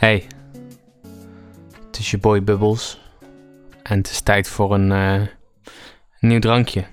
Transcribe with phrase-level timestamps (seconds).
[0.00, 0.26] Hey,
[1.86, 3.00] het is je boy Bubbles.
[3.82, 5.26] En het is tijd voor een eh,
[6.20, 6.84] nieuw drankje.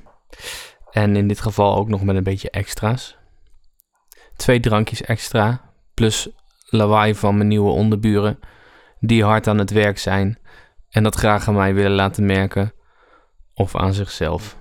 [0.91, 3.17] En in dit geval ook nog met een beetje extra's.
[4.35, 6.29] Twee drankjes extra, plus
[6.69, 8.39] lawaai van mijn nieuwe onderburen,
[8.99, 10.39] die hard aan het werk zijn
[10.89, 12.73] en dat graag aan mij willen laten merken,
[13.53, 14.57] of aan zichzelf.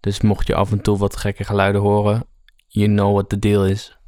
[0.00, 2.26] Dus mocht je af en toe wat gekke geluiden horen,
[2.66, 3.98] you know what the deal is.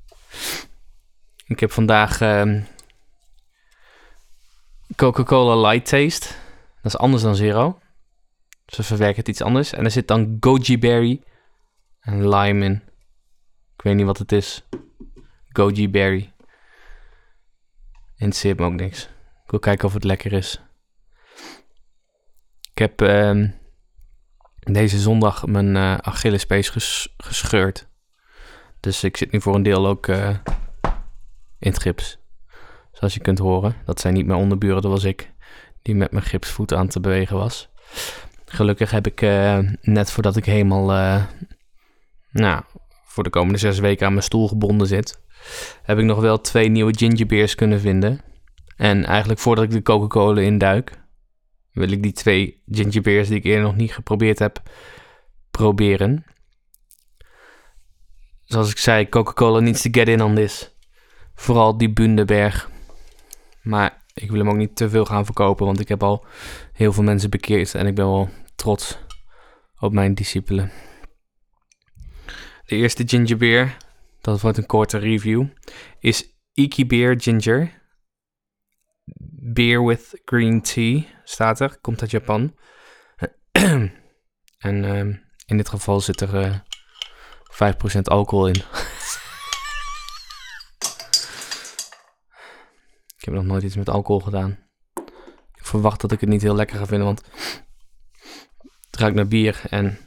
[1.46, 2.60] Ik heb vandaag ehm,
[4.98, 6.34] Coca-Cola Light Taste.
[6.82, 7.78] Dat is anders dan Zero.
[8.66, 9.72] Ze verwerken het iets anders.
[9.72, 11.22] En er zit dan goji berry
[12.00, 12.82] en lime in.
[13.76, 14.64] Ik weet niet wat het is.
[15.48, 16.32] Goji berry.
[18.16, 19.02] Interesseert me ook niks.
[19.44, 20.60] Ik wil kijken of het lekker is.
[22.72, 23.50] Ik heb ehm,
[24.58, 27.88] deze zondag mijn eh Achillespees ges- gescheurd.
[28.80, 30.36] Dus ik zit nu voor een deel ook eh,
[31.58, 32.18] in het gips.
[32.98, 33.76] Zoals je kunt horen.
[33.84, 35.32] Dat zijn niet mijn onderburen, dat was ik.
[35.82, 37.68] Die met mijn gipsvoet aan te bewegen was.
[38.44, 40.92] Gelukkig heb ik eh, net voordat ik helemaal...
[40.92, 41.24] eh,
[42.30, 42.62] nou,
[43.04, 45.22] voor de komende zes weken aan mijn stoel gebonden zit...
[45.82, 48.20] heb ik nog wel twee nieuwe gingerbeers kunnen vinden.
[48.76, 51.02] En eigenlijk voordat ik de Coca-Cola induik...
[51.72, 54.62] wil ik die twee gingerbeers die ik eerder nog niet geprobeerd heb...
[55.50, 56.24] proberen.
[58.44, 60.76] Zoals ik zei, Coca-Cola needs to get in on this.
[61.34, 62.76] Vooral die Bundeberg.
[63.68, 66.26] Maar ik wil hem ook niet te veel gaan verkopen, want ik heb al
[66.72, 68.98] heel veel mensen bekeerd en ik ben wel trots
[69.78, 70.70] op mijn discipelen.
[72.64, 73.76] De eerste gingerbeer,
[74.20, 75.46] dat wordt een korte review,
[75.98, 77.82] is Iki Beer Ginger.
[79.52, 82.54] Beer with green tea staat er, komt uit Japan.
[84.58, 85.14] en ehm,
[85.46, 86.58] in dit geval zit er eh
[87.98, 88.62] 5% alcohol in.
[93.28, 94.58] heb nog nooit iets met alcohol gedaan.
[95.54, 97.22] Ik verwacht dat ik het niet heel lekker ga vinden, want
[98.86, 99.98] het ruikt naar bier en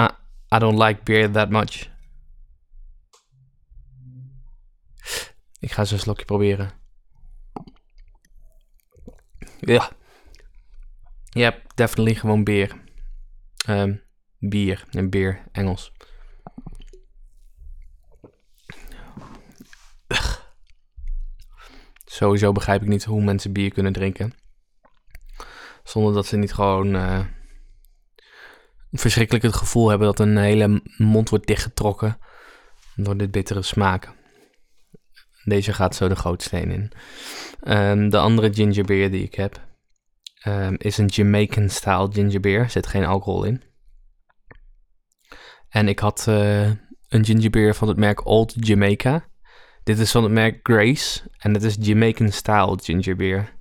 [0.00, 0.08] I,
[0.54, 1.90] I don't like beer that much.
[5.58, 6.72] Ik ga eens een slokje proberen.
[9.60, 9.90] Ja.
[11.24, 12.80] Yep, definitely gewoon beer.
[13.66, 13.96] Ehm,
[14.38, 15.92] bier en beer, Engels.
[22.12, 24.32] Sowieso begrijp ik niet hoe mensen bier kunnen drinken.
[25.84, 27.20] Zonder dat ze niet gewoon eh,
[28.90, 32.18] verschrikkelijk het gevoel hebben dat een hele mond wordt dichtgetrokken
[32.94, 34.12] door dit bittere smaak.
[35.44, 36.92] Deze gaat zo de gootsteen in.
[37.60, 39.60] Ehm, de andere gingerbeer die ik heb
[40.42, 42.60] ehm, is een Jamaican style gingerbeer.
[42.60, 43.62] Er zit geen alcohol in.
[45.68, 46.66] En ik had eh,
[47.08, 49.30] een gingerbeer van het merk Old Jamaica.
[49.82, 53.54] Dit is van het merk Grace en het is Jamaican style gingerbeer.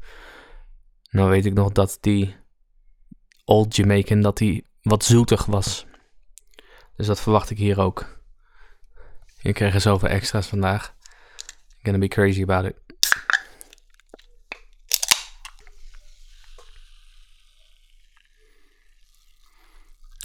[1.09, 2.35] Nou weet ik nog dat die
[3.45, 5.85] Old Jamaican dat die wat zoetig was.
[6.95, 8.19] Dus dat verwacht ik hier ook.
[9.39, 10.87] Je krijgt er zoveel extra's vandaag.
[10.87, 12.75] I'm gonna be crazy about it.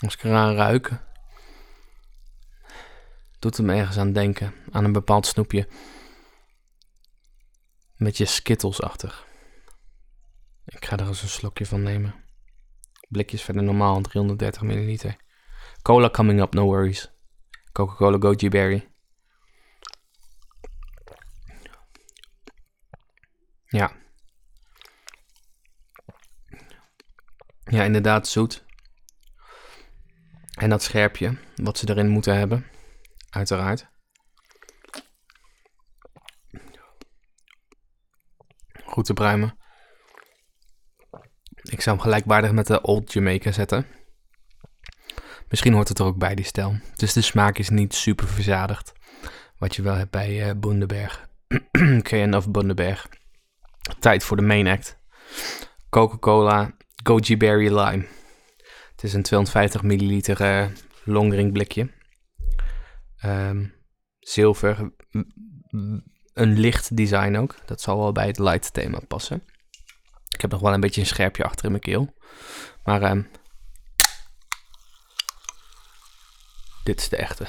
[0.00, 1.05] Als ik eraan ruik,
[3.46, 4.54] doet het me ergens aan denken.
[4.70, 5.68] Aan een bepaald snoepje.
[7.96, 9.26] Met je skittles-achtig.
[10.64, 12.14] Ik ga er eens een slokje van nemen.
[13.08, 15.16] Blikjes verder normaal, 330 milliliter.
[15.82, 17.10] Cola coming up, no worries.
[17.72, 18.88] Coca-Cola Goji Berry.
[23.66, 23.92] Ja.
[27.64, 28.64] Ja, inderdaad zoet.
[30.54, 32.74] En dat scherpje, wat ze erin moeten hebben.
[33.36, 33.86] Uiteraard.
[38.84, 39.58] Goed te pruimen.
[41.62, 43.86] Ik zou hem gelijkwaardig met de Old Jamaica zetten.
[45.48, 46.76] Misschien hoort het er ook bij, die stijl.
[46.94, 48.92] Dus de smaak is niet super verzadigd.
[49.58, 51.28] Wat je wel hebt bij eh Bundeberg.
[52.08, 53.08] KN of Bundeberg.
[53.98, 54.98] Tijd voor de main act.
[55.90, 58.06] Coca-Cola Goji Berry Lime.
[58.90, 60.66] Het is een 250 milliliter eh
[61.04, 61.94] longdrink blikje.
[63.16, 63.66] Ehm,
[64.18, 64.92] zilver.
[66.32, 67.66] Een licht design ook.
[67.66, 69.42] Dat zal wel bij het light thema passen.
[70.28, 72.14] Ik heb nog wel een beetje een scherpje achter in mijn keel.
[72.84, 73.22] Maar ehm,
[76.84, 77.46] dit is de echte.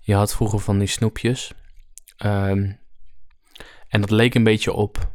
[0.00, 1.52] Je had vroeger van die snoepjes.
[2.16, 2.72] Ehm,
[3.88, 5.12] en dat leek een beetje op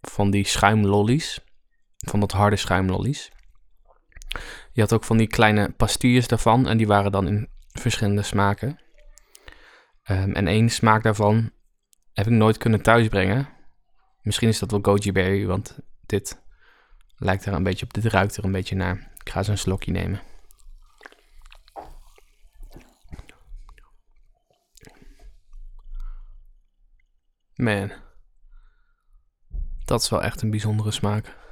[0.00, 1.40] van die schuimlollies.
[1.96, 3.30] Van dat harde schuimlollies.
[4.72, 6.68] Je had ook van die kleine pastilles daarvan.
[6.68, 8.78] En die waren dan in verschillende smaken.
[10.02, 11.50] Ehm, en één smaak daarvan
[12.12, 13.48] heb ik nooit kunnen thuisbrengen.
[14.22, 16.42] Misschien is dat wel goji berry, want dit
[17.16, 17.94] lijkt er een beetje op.
[17.94, 19.12] Dit ruikt er een beetje naar.
[19.24, 20.20] Ik ga eens een slokje nemen.
[27.54, 27.92] Man.
[29.84, 31.43] Dat is wel echt een bijzondere smaak.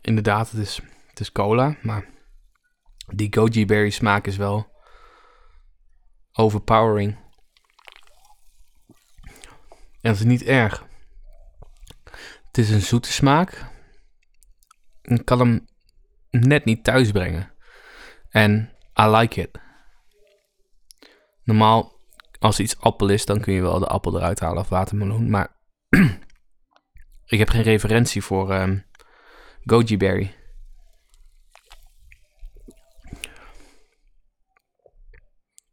[0.00, 2.08] Inderdaad, het is, het is cola, maar
[3.14, 4.74] die goji berry smaak is wel
[6.32, 7.16] overpowering.
[10.00, 10.86] En het is niet erg.
[12.46, 13.64] Het is een zoete smaak.
[15.02, 15.66] Ik kan hem
[16.30, 17.52] net niet thuis brengen.
[18.28, 19.60] En I like it.
[21.42, 22.00] Normaal,
[22.38, 25.30] als iets appel is, dan kun je wel de appel eruit halen of watermeloen.
[25.30, 25.56] Maar
[27.34, 28.84] ik heb geen referentie voor um,
[29.66, 30.34] goji berry.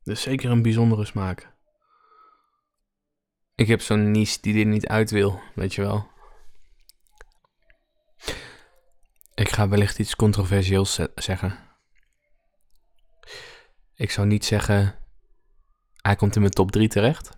[0.04, 1.51] Dus zeker een bijzondere smaak.
[3.56, 6.12] Ik heb zo'n niche die dit niet uit wil, weet je wel.
[9.34, 11.60] Ik ga wellicht iets controversieels zeggen.
[13.96, 14.96] Ik zou niet zeggen,
[16.01, 17.38] hij komt in mijn top 3 terecht.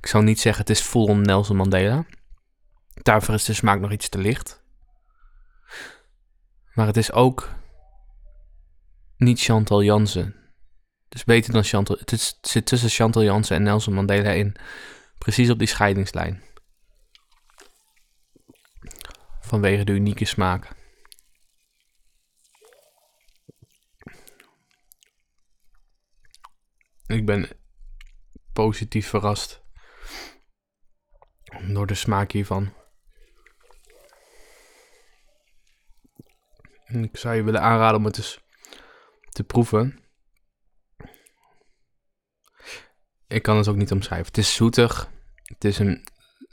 [0.00, 2.06] Ik zou niet zeggen, het is full on Nelson Mandela.
[3.02, 4.62] Daarvoor is de smaak nog iets te licht.
[6.74, 7.54] Maar het is ook
[9.16, 10.34] niet Chantal Jansen.
[11.08, 11.96] Dus beter dan Chantal.
[11.98, 14.56] Het, is, zit tussen Chantal Jansen en Nelson Mandela in.
[15.18, 16.42] Precies op die scheidingslijn.
[19.40, 20.76] Vanwege de unieke smaak.
[27.06, 27.48] Ik ben
[28.52, 29.62] positief verrast
[31.66, 32.72] door de smaak hiervan.
[37.04, 38.40] Ik zou je willen aanraden om het eens
[39.28, 39.98] te proeven.
[43.26, 44.26] Ik kan het ook niet omschrijven.
[44.26, 45.10] Het is zoetig.
[45.42, 46.04] Het is een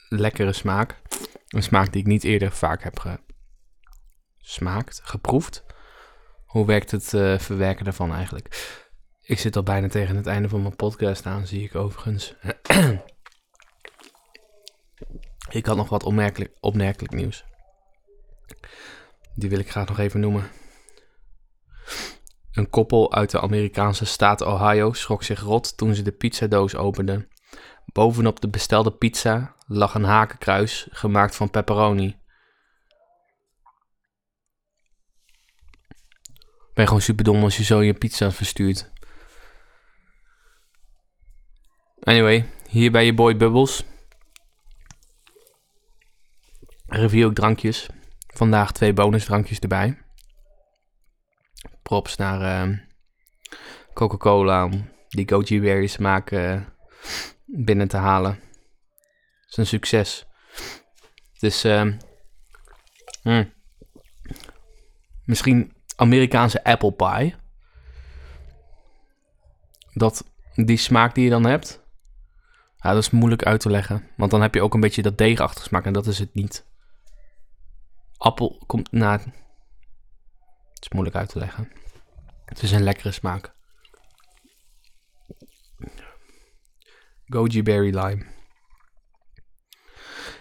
[0.09, 1.01] lekkere smaak.
[1.47, 3.19] Een smaak die ik niet eerder vaak heb
[4.37, 5.65] gesmaakt, geproefd.
[6.45, 8.77] Hoe werkt het uh, verwerken daarvan eigenlijk?
[9.21, 12.35] Ik zit al bijna tegen het einde van mijn podcast aan, zie ik overigens.
[15.49, 17.45] ik had nog wat opmerkelijk, opmerkelijk nieuws.
[19.35, 20.51] Die wil ik graag nog even noemen.
[22.51, 27.29] Een koppel uit de Amerikaanse staat Ohio schrok zich rot toen ze de pizzadoos openden.
[27.85, 32.17] Bovenop de bestelde pizza lag een hakenkruis gemaakt van pepperoni.
[36.73, 38.91] Ben je gewoon super dom als je zo je pizza verstuurt.
[41.99, 43.83] Anyway, hier bij je boy Bubbles.
[46.85, 47.87] Review ook drankjes.
[48.35, 49.97] Vandaag twee bonusdrankjes erbij
[51.85, 52.77] props naar uh,
[53.93, 56.61] Coca-Cola om die goji berry smaak uh,
[57.45, 58.31] binnen te halen.
[58.31, 60.25] Het is een succes.
[61.39, 61.91] Dus uh,
[65.25, 67.35] misschien Amerikaanse apple pie.
[69.93, 71.83] Dat die smaak die je dan hebt,
[72.77, 74.09] ja, dat is moeilijk uit te leggen.
[74.17, 76.65] Want dan heb je ook een beetje dat deegachtige smaak en dat is het niet.
[78.25, 79.19] Appel komt na
[80.79, 81.71] is moeilijk uit te leggen.
[82.45, 83.53] Het is een lekkere smaak.
[87.25, 88.25] Goji Berry Lime.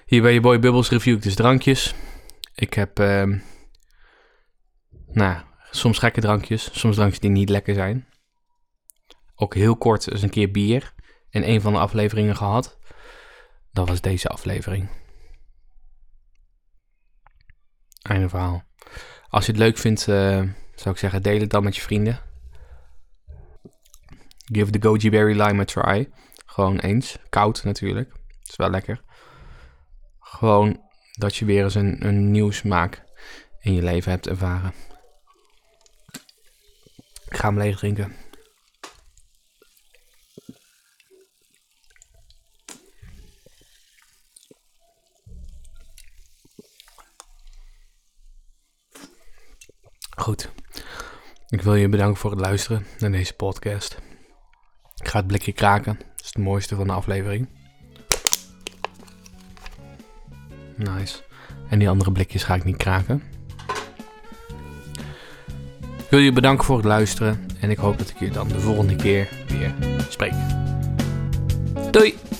[0.06, 1.94] Hier bij je Boy Bubbles review ik dus drankjes.
[2.54, 3.40] Ik heb, uh,
[5.06, 8.08] nou, soms gekke drankjes, soms drankjes die niet lekker zijn.
[9.34, 10.94] Ook heel kort eens een keer bier
[11.30, 12.78] in een van de afleveringen gehad.
[13.72, 15.03] Dat was deze aflevering.
[18.04, 18.62] Einde verhaal.
[19.28, 20.42] Als je het leuk vindt, uh,
[20.74, 22.20] zou ik zeggen, deel het dan met je vrienden.
[24.52, 26.08] Give the goji berry lime a try.
[26.46, 27.18] Gewoon eens.
[27.28, 28.12] Koud natuurlijk.
[28.46, 29.00] Is wel lekker.
[30.20, 30.80] Gewoon
[31.12, 33.04] dat je weer eens een, een nieuw smaak
[33.60, 34.72] in je leven hebt ervaren.
[37.28, 38.16] Ik ga hem leeg drinken.
[50.24, 50.50] Goed.
[51.48, 53.98] Ik wil je bedanken voor het luisteren naar deze podcast.
[54.96, 55.98] Ik ga het blikje kraken.
[55.98, 57.48] Dat is het mooiste van de aflevering.
[60.76, 61.22] Nice.
[61.68, 63.22] En die andere blikjes ga ik niet kraken.
[65.98, 67.46] Ik wil je bedanken voor het luisteren.
[67.60, 69.74] En ik hoop dat ik je dan de volgende keer weer
[70.08, 70.34] spreek.
[71.90, 72.33] Doei!